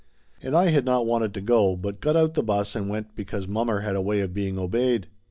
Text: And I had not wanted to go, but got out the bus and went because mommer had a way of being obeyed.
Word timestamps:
And 0.41 0.55
I 0.55 0.69
had 0.69 0.83
not 0.83 1.05
wanted 1.05 1.31
to 1.35 1.41
go, 1.41 1.75
but 1.75 1.99
got 2.01 2.15
out 2.17 2.33
the 2.33 2.41
bus 2.41 2.75
and 2.75 2.89
went 2.89 3.13
because 3.15 3.47
mommer 3.47 3.81
had 3.81 3.95
a 3.95 4.01
way 4.01 4.21
of 4.21 4.33
being 4.33 4.57
obeyed. 4.57 5.05